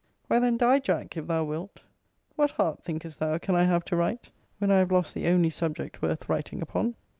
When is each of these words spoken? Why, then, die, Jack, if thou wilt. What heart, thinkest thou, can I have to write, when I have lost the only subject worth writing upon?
Why, 0.25 0.39
then, 0.39 0.57
die, 0.57 0.79
Jack, 0.79 1.15
if 1.15 1.27
thou 1.27 1.43
wilt. 1.43 1.83
What 2.35 2.49
heart, 2.49 2.83
thinkest 2.83 3.19
thou, 3.19 3.37
can 3.37 3.53
I 3.53 3.65
have 3.65 3.85
to 3.85 3.95
write, 3.95 4.31
when 4.57 4.71
I 4.71 4.79
have 4.79 4.91
lost 4.91 5.13
the 5.13 5.27
only 5.27 5.51
subject 5.51 6.01
worth 6.01 6.27
writing 6.27 6.59
upon? 6.59 6.95